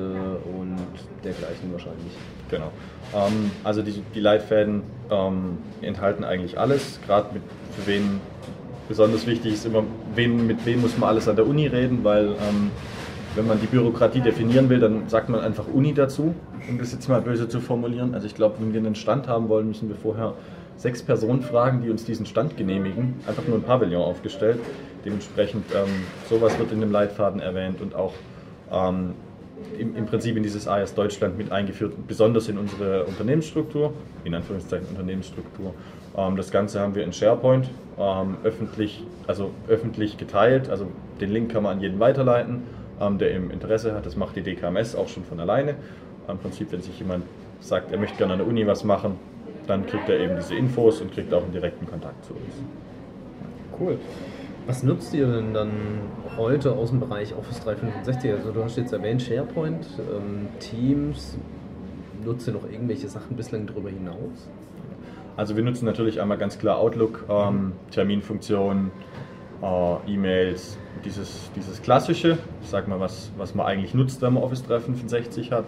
[0.57, 0.77] und
[1.23, 2.13] dergleichen wahrscheinlich.
[2.49, 2.71] Genau.
[3.15, 7.43] Ähm, also die, die Leitfäden ähm, enthalten eigentlich alles, gerade mit
[7.75, 8.21] für wen
[8.87, 9.83] besonders wichtig ist immer,
[10.15, 12.71] wen, mit wem muss man alles an der Uni reden, weil ähm,
[13.35, 16.33] wenn man die Bürokratie definieren will, dann sagt man einfach Uni dazu,
[16.69, 18.13] um das jetzt mal böse zu formulieren.
[18.15, 20.33] Also ich glaube, wenn wir einen Stand haben wollen, müssen wir vorher
[20.77, 23.15] sechs Personen fragen, die uns diesen Stand genehmigen.
[23.27, 24.59] Einfach nur ein Pavillon aufgestellt.
[25.05, 28.13] Dementsprechend ähm, sowas wird in dem Leitfaden erwähnt und auch
[28.71, 29.13] ähm,
[29.77, 33.93] im, im, Prinzip in dieses AS Deutschland mit eingeführt, besonders in unsere Unternehmensstruktur,
[34.23, 35.73] in Anführungszeichen Unternehmensstruktur.
[36.17, 40.69] Ähm, das Ganze haben wir in SharePoint ähm, öffentlich, also öffentlich geteilt.
[40.69, 40.87] Also
[41.21, 42.63] den Link kann man an jeden weiterleiten,
[42.99, 44.05] ähm, der eben Interesse hat.
[44.05, 45.75] Das macht die DKMS auch schon von alleine.
[46.27, 47.23] Im Prinzip, wenn sich jemand
[47.59, 49.15] sagt, er möchte gerne an der Uni was machen,
[49.65, 52.53] dann kriegt er eben diese Infos und kriegt auch einen direkten Kontakt zu uns.
[53.79, 53.97] Cool.
[54.67, 55.71] Was nutzt ihr denn dann
[56.35, 58.33] heute aus dem Bereich Office 365?
[58.33, 61.37] Also du hast jetzt erwähnt SharePoint, ähm, Teams.
[62.25, 64.49] Nutzt ihr noch irgendwelche Sachen bislang darüber hinaus?
[65.37, 68.91] Also wir nutzen natürlich einmal ganz klar Outlook, ähm, Terminfunktionen,
[69.61, 74.43] äh, E-Mails, dieses, dieses klassische, ich sag mal, was, was man eigentlich nutzt, wenn man
[74.43, 75.63] Office 365 hat.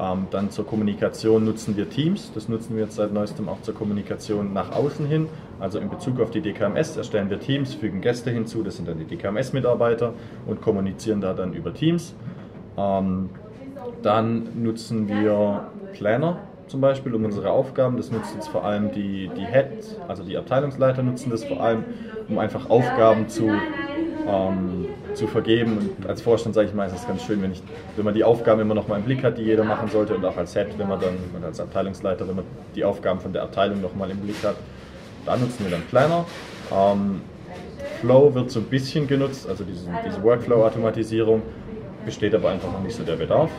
[0.00, 3.74] Ähm, dann zur Kommunikation nutzen wir Teams, das nutzen wir jetzt seit neuestem auch zur
[3.74, 5.26] Kommunikation nach außen hin.
[5.58, 8.98] Also in Bezug auf die DKMS erstellen wir Teams, fügen Gäste hinzu, das sind dann
[8.98, 10.14] die DKMS-Mitarbeiter
[10.46, 12.14] und kommunizieren da dann über Teams.
[12.76, 13.30] Ähm,
[14.02, 17.96] dann nutzen wir Planner, zum Beispiel um unsere Aufgaben.
[17.96, 21.84] Das nutzen jetzt vor allem die, die Head, also die Abteilungsleiter nutzen das vor allem,
[22.28, 23.50] um einfach Aufgaben zu,
[24.28, 25.78] ähm, zu vergeben.
[25.78, 27.62] Und als Vorstand sage ich mal, ist es ganz schön, wenn, ich,
[27.96, 30.24] wenn man die Aufgaben immer noch mal im Blick hat, die jeder machen sollte und
[30.24, 33.42] auch als Head, wenn man dann, und als Abteilungsleiter, wenn man die Aufgaben von der
[33.42, 34.56] Abteilung noch mal im Blick hat.
[35.24, 36.24] Da nutzen wir dann Planner.
[36.72, 37.22] Ähm,
[38.00, 41.42] Flow wird so ein bisschen genutzt, also diese, diese Workflow-Automatisierung,
[42.04, 43.50] besteht aber einfach noch nicht so der Bedarf.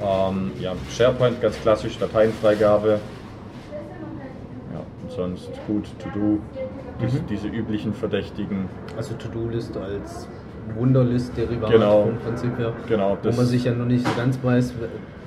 [0.00, 3.00] Ähm, ja, SharePoint ganz klassisch, Dateienfreigabe.
[4.72, 6.38] Ja, und sonst gut, To-Do,
[7.00, 7.26] diese, mhm.
[7.28, 8.68] diese, üblichen Verdächtigen.
[8.96, 10.28] Also To-Do-List als
[10.76, 12.72] Wunderlist-Derivat genau, vom Prinzip her.
[12.88, 14.74] Genau, wo man sich ja noch nicht so ganz weiß,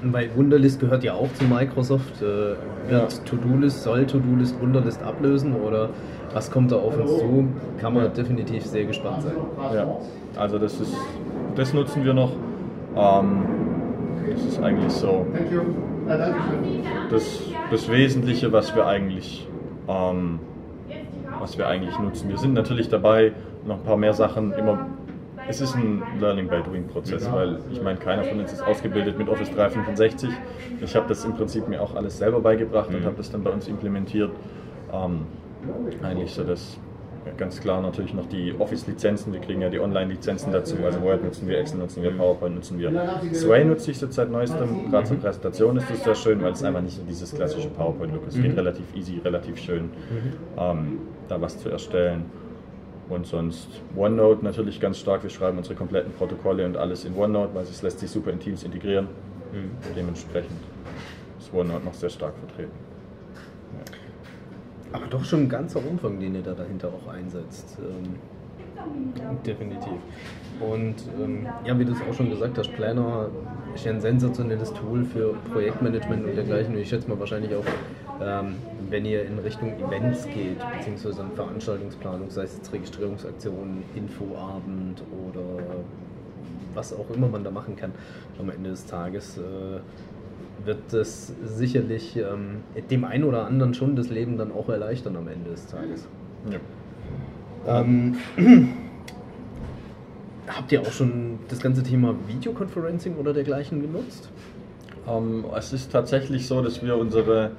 [0.03, 2.21] weil Wunderlist gehört ja auch zu Microsoft.
[2.21, 2.57] Äh, wird
[2.89, 3.07] ja.
[3.25, 5.89] To-Do-List, soll To-Do-List Wunderlist ablösen oder
[6.33, 7.47] was kommt da auf uns zu?
[7.79, 8.09] Kann man ja.
[8.09, 9.33] definitiv sehr gespannt sein.
[9.73, 9.97] Ja,
[10.37, 10.95] also das ist,
[11.55, 12.31] das nutzen wir noch.
[12.95, 13.43] Ähm,
[14.29, 15.25] das ist eigentlich so
[17.09, 19.47] das, das Wesentliche, was wir eigentlich,
[19.87, 20.39] ähm,
[21.41, 22.29] was wir eigentlich nutzen.
[22.29, 23.33] Wir sind natürlich dabei,
[23.65, 24.87] noch ein paar mehr Sachen immer.
[25.47, 29.17] Es ist ein Learning by Doing Prozess, weil ich meine, keiner von uns ist ausgebildet
[29.17, 30.29] mit Office 365.
[30.79, 33.05] Ich habe das im Prinzip mir auch alles selber beigebracht und mhm.
[33.05, 34.31] habe das dann bei uns implementiert.
[34.93, 35.25] Ähm,
[36.03, 36.79] eigentlich so das
[37.37, 39.33] ganz klar natürlich noch die Office-Lizenzen.
[39.33, 40.75] Wir kriegen ja die Online-Lizenzen dazu.
[40.83, 42.91] Also Word nutzen wir, Excel nutzen wir, PowerPoint nutzen wir.
[43.33, 44.89] Sway nutze ich seit neuestem.
[44.89, 48.27] Gerade zur Präsentation ist das sehr schön, weil es einfach nicht so dieses klassische PowerPoint-Look
[48.27, 48.35] ist.
[48.35, 48.57] Es geht mhm.
[48.57, 50.33] relativ easy, relativ schön, mhm.
[50.57, 52.25] ähm, da was zu erstellen.
[53.09, 55.23] Und sonst OneNote natürlich ganz stark.
[55.23, 58.39] Wir schreiben unsere kompletten Protokolle und alles in OneNote, weil es lässt sich super in
[58.39, 59.07] Teams integrieren.
[59.51, 59.71] Mhm.
[59.95, 60.59] Dementsprechend
[61.39, 62.71] ist OneNote noch sehr stark vertreten.
[64.93, 67.77] Aber doch schon ein ganzer Umfang, den ihr da dahinter auch einsetzt.
[67.79, 68.15] Ähm,
[69.45, 69.99] definitiv.
[70.59, 73.29] Und ähm, ja, wie du es auch schon gesagt hast, Planner
[73.73, 76.77] ist ja ein sensationelles Tool für Projektmanagement und dergleichen.
[76.77, 77.65] Ich schätze mal wahrscheinlich auch,
[78.21, 78.55] ähm,
[78.89, 85.63] wenn ihr in Richtung Events geht, beziehungsweise an Veranstaltungsplanung, sei es jetzt Registrierungsaktionen, Infoabend oder
[86.73, 87.91] was auch immer man da machen kann,
[88.39, 89.37] am Ende des Tages.
[89.37, 89.79] Äh,
[90.65, 95.27] wird das sicherlich ähm, dem einen oder anderen schon das Leben dann auch erleichtern am
[95.27, 96.07] Ende des Tages.
[96.49, 97.81] Ja.
[97.81, 98.15] Ähm,
[100.47, 104.29] habt ihr auch schon das ganze Thema Videoconferencing oder dergleichen genutzt?
[105.07, 107.51] Ähm, es ist tatsächlich so, dass wir unsere,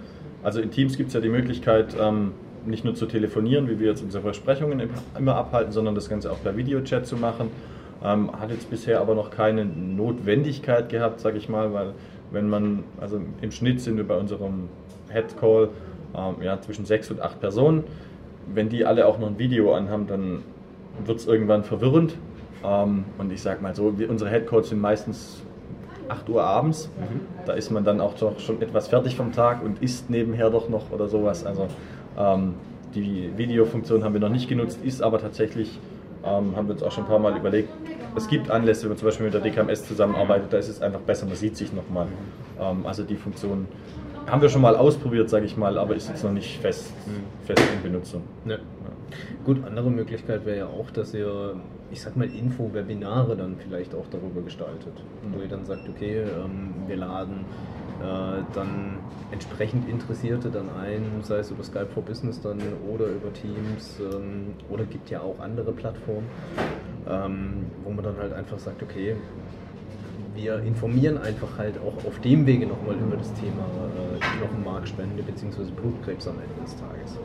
[0.42, 2.32] also in Teams gibt es ja die Möglichkeit, ähm,
[2.64, 6.40] nicht nur zu telefonieren, wie wir jetzt unsere Besprechungen immer abhalten, sondern das Ganze auch
[6.42, 7.50] per Videochat zu machen.
[8.04, 11.94] Ähm, hat jetzt bisher aber noch keine Notwendigkeit gehabt, sage ich mal, weil
[12.32, 14.68] wenn man, also im Schnitt sind wir bei unserem
[15.10, 15.68] Head Call
[16.16, 17.84] ähm, ja, zwischen sechs und acht Personen.
[18.52, 20.42] Wenn die alle auch noch ein Video anhaben, dann
[21.04, 22.16] wird es irgendwann verwirrend.
[22.64, 25.42] Ähm, und ich sage mal so, wir, unsere Head Calls sind meistens
[26.08, 26.90] 8 Uhr abends.
[26.98, 27.20] Mhm.
[27.46, 30.68] Da ist man dann auch doch schon etwas fertig vom Tag und isst nebenher doch
[30.68, 31.44] noch oder sowas.
[31.46, 31.68] Also
[32.18, 32.54] ähm,
[32.94, 35.78] die Videofunktion haben wir noch nicht genutzt, ist aber tatsächlich,
[36.24, 37.70] ähm, haben wir uns auch schon ein paar Mal überlegt,
[38.14, 41.00] es gibt Anlässe, wenn man zum Beispiel mit der DKMS zusammenarbeitet, da ist es einfach
[41.00, 42.06] besser, man sieht sich nochmal.
[42.60, 43.66] Ähm, also die Funktion
[44.26, 47.46] haben wir schon mal ausprobiert, sage ich mal, aber ist jetzt noch nicht fest, mhm.
[47.46, 48.22] fest in Benutzung.
[48.44, 48.56] Ja.
[49.44, 51.56] Gut, andere Möglichkeit wäre ja auch, dass ihr,
[51.90, 54.94] ich sag mal, Info-Webinare dann vielleicht auch darüber gestaltet.
[55.22, 55.34] Mhm.
[55.34, 57.44] Wo ihr dann sagt, okay, ähm, wir laden
[58.00, 58.98] äh, dann
[59.30, 62.58] entsprechend Interessierte dann ein, sei es über Skype for Business dann
[62.92, 66.26] oder über Teams ähm, oder gibt ja auch andere Plattformen,
[67.08, 69.16] ähm, wo man dann halt einfach sagt, okay,
[70.34, 73.64] wir informieren einfach halt auch auf dem Wege nochmal über das Thema
[73.96, 75.70] äh, Knochenmarkspende bzw.
[75.72, 77.18] Blutkrebs am Ende des Tages.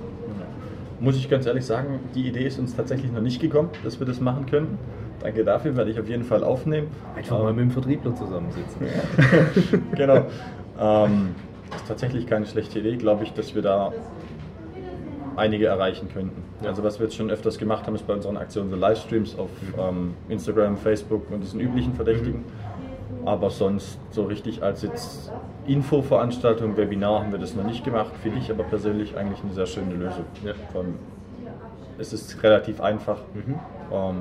[1.00, 4.08] Muss ich ganz ehrlich sagen, die Idee ist uns tatsächlich noch nicht gekommen, dass wir
[4.08, 4.80] das machen können.
[5.20, 6.88] Danke dafür, werde ich auf jeden Fall aufnehmen.
[7.16, 8.82] Einfach mal mit dem Vertriebler zusammensitzen.
[9.96, 10.26] genau.
[10.80, 11.36] Ähm,
[11.70, 13.94] das ist tatsächlich keine schlechte Idee, glaube ich, dass wir da
[15.38, 16.44] einige erreichen könnten.
[16.62, 16.70] Ja.
[16.70, 19.50] Also was wir jetzt schon öfters gemacht haben, ist bei unseren Aktionen so Livestreams auf
[19.78, 22.40] ähm, Instagram, Facebook und diesen üblichen Verdächtigen.
[22.42, 23.28] Mhm.
[23.28, 25.32] Aber sonst so richtig als jetzt
[25.68, 28.12] Infoveranstaltung, Webinar haben wir das noch nicht gemacht.
[28.24, 30.26] Finde ich aber persönlich eigentlich eine sehr schöne Lösung.
[30.46, 30.54] Ja.
[30.72, 30.96] Von,
[32.00, 33.20] es ist relativ einfach.
[33.34, 33.56] Mhm.
[33.92, 34.16] Ähm,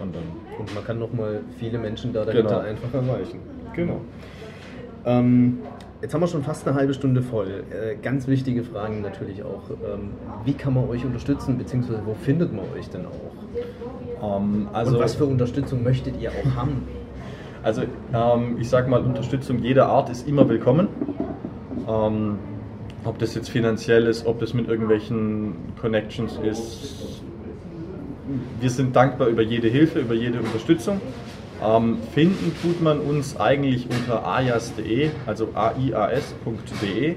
[0.00, 0.22] und, dann
[0.58, 2.60] und man kann nochmal viele Menschen da dahinter genau.
[2.60, 3.40] einfach erreichen.
[3.74, 4.00] Genau.
[5.04, 5.58] Ähm,
[6.00, 7.64] jetzt haben wir schon fast eine halbe Stunde voll.
[7.70, 9.70] Äh, ganz wichtige Fragen natürlich auch.
[9.70, 10.10] Ähm,
[10.44, 14.38] wie kann man euch unterstützen, beziehungsweise wo findet man euch denn auch?
[14.38, 16.82] Ähm, also, Und was für Unterstützung möchtet ihr auch haben?
[17.62, 20.88] Also ähm, ich sage mal, Unterstützung jeder Art ist immer willkommen.
[21.88, 22.38] Ähm,
[23.04, 27.22] ob das jetzt finanziell ist, ob das mit irgendwelchen Connections ist.
[28.60, 31.00] Wir sind dankbar über jede Hilfe, über jede Unterstützung.
[31.64, 37.16] Ähm, finden tut man uns eigentlich unter aias.de, also aias.de.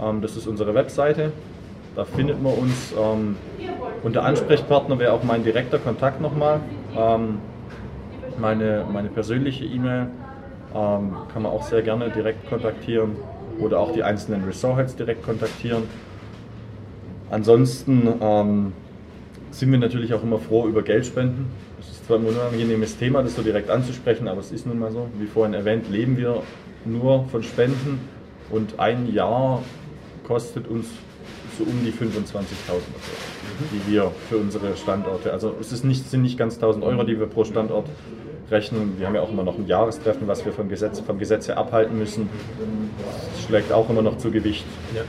[0.00, 1.32] Ähm, das ist unsere Webseite.
[1.96, 2.94] Da findet man uns.
[2.98, 3.36] Ähm,
[4.02, 6.60] und Ansprechpartner wäre auch mein direkter Kontakt nochmal.
[6.96, 7.38] Ähm,
[8.38, 10.06] meine, meine persönliche E-Mail
[10.74, 13.16] ähm, kann man auch sehr gerne direkt kontaktieren
[13.58, 15.82] oder auch die einzelnen Resortheads direkt kontaktieren.
[17.30, 18.72] Ansonsten ähm,
[19.50, 21.46] sind wir natürlich auch immer froh über Geldspenden
[22.06, 25.08] zwar ein unangenehmes Thema, das so direkt anzusprechen, aber es ist nun mal so.
[25.18, 26.42] Wie vorhin erwähnt, leben wir
[26.84, 28.00] nur von Spenden
[28.50, 29.62] und ein Jahr
[30.24, 30.86] kostet uns
[31.58, 32.34] so um die 25.000
[32.70, 32.80] Euro,
[33.72, 37.18] die wir für unsere Standorte, also es ist nicht, sind nicht ganz 1000 Euro, die
[37.18, 37.86] wir pro Standort
[38.50, 38.98] rechnen.
[38.98, 41.58] Wir haben ja auch immer noch ein Jahrestreffen, was wir vom Gesetz, vom Gesetz her
[41.58, 42.28] abhalten müssen.
[43.34, 44.64] Das schlägt auch immer noch zu Gewicht.
[44.94, 45.02] Ja.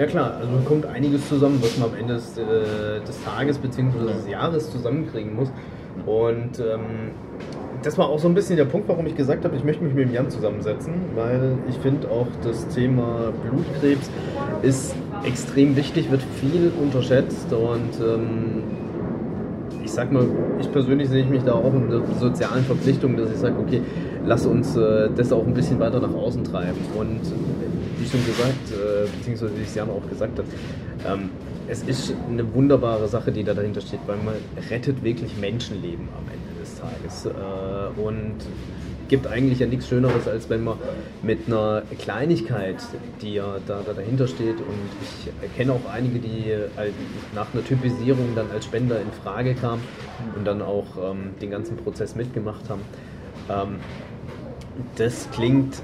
[0.00, 4.06] Ja klar, also kommt einiges zusammen, was man am Ende des, äh, des Tages bzw.
[4.06, 5.52] des Jahres zusammenkriegen muss.
[6.06, 7.10] Und ähm,
[7.82, 9.92] das war auch so ein bisschen der Punkt, warum ich gesagt habe, ich möchte mich
[9.92, 14.10] mit dem Jan zusammensetzen, weil ich finde auch das Thema Blutkrebs
[14.62, 18.62] ist extrem wichtig, wird viel unterschätzt und ähm,
[19.90, 20.24] ich sag mal,
[20.60, 23.82] ich persönlich sehe ich mich da auch in der sozialen Verpflichtung, dass ich sage, okay,
[24.24, 26.78] lass uns äh, das auch ein bisschen weiter nach außen treiben.
[26.96, 27.20] Und
[27.98, 30.44] wie schon gesagt, äh, beziehungsweise wie es Jan auch gesagt hat,
[31.08, 31.30] ähm,
[31.66, 34.34] es ist eine wunderbare Sache, die da dahinter steht, weil man
[34.70, 37.26] rettet wirklich Menschenleben am Ende des Tages.
[37.26, 38.36] Äh, und
[39.10, 40.78] gibt eigentlich ja nichts Schöneres, als wenn man
[41.22, 42.76] mit einer Kleinigkeit,
[43.20, 46.94] die ja da, da dahinter steht, und ich kenne auch einige, die halt
[47.34, 49.82] nach einer Typisierung dann als Spender in Frage kamen
[50.36, 52.82] und dann auch ähm, den ganzen Prozess mitgemacht haben.
[53.50, 53.80] Ähm,
[54.96, 55.82] das klingt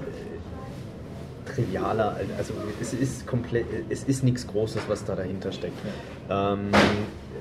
[1.53, 5.79] trivialer, also es ist komplett, es ist nichts Großes, was da dahinter steckt.
[6.31, 6.69] Ähm,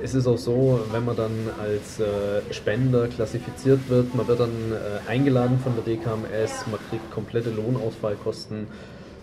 [0.03, 4.49] es ist auch so, wenn man dann als äh, Spender klassifiziert wird, man wird dann
[4.49, 8.67] äh, eingeladen von der DKMS, man kriegt komplette Lohnausfallkosten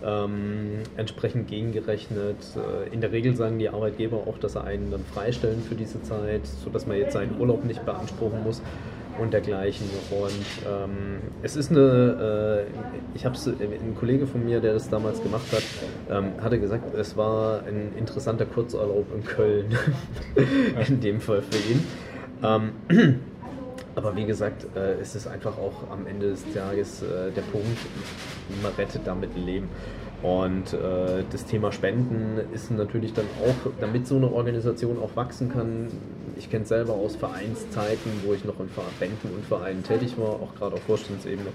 [0.05, 2.37] ähm, entsprechend gegengerechnet.
[2.55, 6.01] Äh, in der Regel sagen die Arbeitgeber auch, dass sie einen dann freistellen für diese
[6.03, 8.61] Zeit, sodass man jetzt seinen Urlaub nicht beanspruchen muss.
[9.19, 9.87] Und dergleichen.
[10.11, 14.89] Und ähm, es ist eine, äh, ich habe es, ein Kollege von mir, der das
[14.89, 15.63] damals gemacht hat,
[16.09, 19.77] ähm, hatte gesagt, es war ein interessanter Kurzurlaub in Köln,
[20.87, 21.83] in dem Fall für ihn.
[22.43, 22.71] Ähm,
[23.95, 27.77] aber wie gesagt, äh, es ist einfach auch am Ende des Tages äh, der Punkt,
[28.61, 29.69] man rettet damit ein Leben.
[30.23, 35.51] Und äh, das Thema Spenden ist natürlich dann auch, damit so eine Organisation auch wachsen
[35.51, 35.89] kann.
[36.37, 40.29] Ich kenne es selber aus Vereinszeiten, wo ich noch in Verbänden und Vereinen tätig war,
[40.29, 41.49] auch gerade auf Vorstandsebene.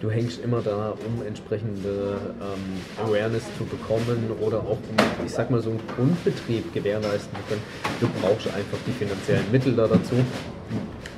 [0.00, 5.50] Du hängst immer da, um entsprechende ähm, Awareness zu bekommen oder auch um, ich sag
[5.50, 7.62] mal, so einen Grundbetrieb gewährleisten zu können.
[8.00, 10.16] Du brauchst einfach die finanziellen Mittel da dazu.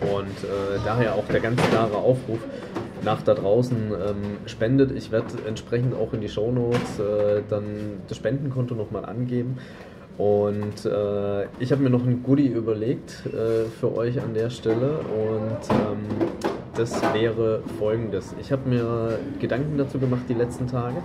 [0.01, 2.39] Und äh, daher auch der ganz klare Aufruf,
[3.09, 4.93] nach da draußen ähm, spendet.
[4.93, 9.57] Ich werde entsprechend auch in die Shownotes äh, dann das Spendenkonto nochmal angeben.
[10.19, 14.99] Und äh, ich habe mir noch ein Goodie überlegt äh, für euch an der Stelle
[14.99, 16.29] und ähm,
[16.77, 18.35] das wäre folgendes.
[18.41, 20.99] Ich habe mir Gedanken dazu gemacht die letzten Tage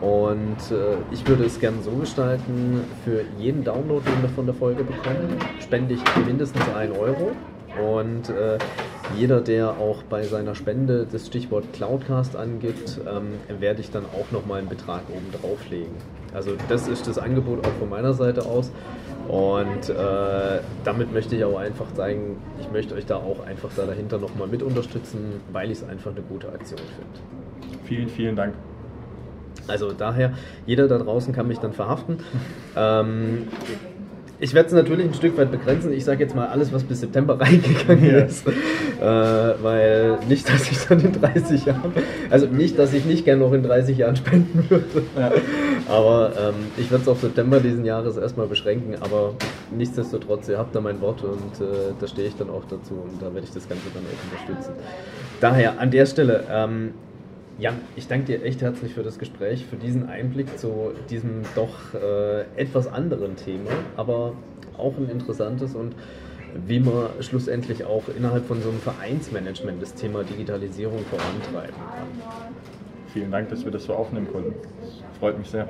[0.00, 4.54] und äh, ich würde es gerne so gestalten, für jeden Download, den wir von der
[4.54, 7.32] Folge bekommen, spende ich mindestens 1 Euro
[7.76, 8.58] und äh,
[9.14, 14.30] jeder, der auch bei seiner Spende das Stichwort Cloudcast angibt, ähm, werde ich dann auch
[14.32, 15.94] nochmal einen Betrag oben drauflegen.
[16.34, 18.72] Also das ist das Angebot auch von meiner Seite aus.
[19.28, 23.86] Und äh, damit möchte ich auch einfach zeigen, ich möchte euch da auch einfach da
[23.86, 27.80] dahinter nochmal mit unterstützen, weil ich es einfach eine gute Aktion finde.
[27.84, 28.54] Vielen, vielen Dank.
[29.68, 32.18] Also daher, jeder da draußen kann mich dann verhaften.
[32.76, 33.48] ähm,
[34.38, 35.92] ich werde es natürlich ein Stück weit begrenzen.
[35.92, 38.18] Ich sage jetzt mal alles, was bis September reingegangen ja.
[38.18, 38.46] ist.
[38.46, 41.92] Äh, weil nicht, dass ich dann in 30 Jahren,
[42.30, 45.02] also nicht, dass ich nicht gerne noch in 30 Jahren spenden würde.
[45.18, 45.32] Ja.
[45.88, 48.96] Aber ähm, ich werde es auf September diesen Jahres erstmal beschränken.
[49.00, 49.34] Aber
[49.74, 53.20] nichtsdestotrotz, ihr habt da mein Wort und äh, da stehe ich dann auch dazu und
[53.20, 54.72] da werde ich das Ganze dann auch unterstützen.
[55.40, 56.94] Daher an der Stelle, ähm,
[57.58, 61.94] Jan, ich danke dir echt herzlich für das Gespräch, für diesen Einblick zu diesem doch
[61.94, 64.34] äh, etwas anderen Thema, aber
[64.76, 65.94] auch ein interessantes und
[66.66, 72.08] wie man schlussendlich auch innerhalb von so einem Vereinsmanagement das Thema Digitalisierung vorantreiben kann.
[73.14, 74.54] Vielen Dank, dass wir das so aufnehmen konnten.
[74.82, 75.66] Das freut mich sehr.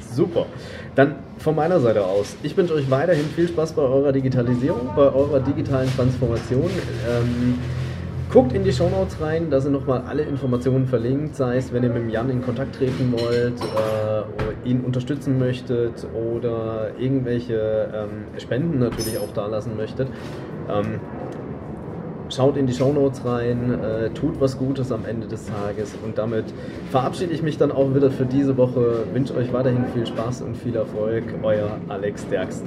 [0.00, 0.46] Super.
[0.94, 5.12] Dann von meiner Seite aus, ich wünsche euch weiterhin viel Spaß bei eurer Digitalisierung, bei
[5.12, 6.70] eurer digitalen Transformation.
[7.06, 7.58] Ähm,
[8.30, 11.88] Guckt in die Shownotes rein, da sind nochmal alle Informationen verlinkt, sei es, wenn ihr
[11.88, 19.16] mit Jan in Kontakt treten wollt, äh, ihn unterstützen möchtet oder irgendwelche ähm, Spenden natürlich
[19.16, 20.08] auch da lassen möchtet.
[20.68, 21.00] Ähm,
[22.28, 26.44] schaut in die Shownotes rein, äh, tut was Gutes am Ende des Tages und damit
[26.90, 29.04] verabschiede ich mich dann auch wieder für diese Woche.
[29.10, 31.24] Wünsche euch weiterhin viel Spaß und viel Erfolg.
[31.42, 32.66] Euer Alex Derksen.